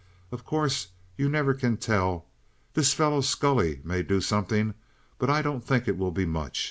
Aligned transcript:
"Of 0.31 0.43
course 0.43 0.87
you 1.15 1.29
never 1.29 1.53
can 1.53 1.77
tell. 1.77 2.25
This 2.73 2.91
fellow 2.91 3.21
Scully 3.21 3.81
may 3.83 4.01
do 4.01 4.19
something, 4.19 4.73
but 5.19 5.29
I 5.29 5.43
don't 5.43 5.63
think 5.63 5.87
it 5.87 5.95
will 5.95 6.09
be 6.09 6.25
much. 6.25 6.59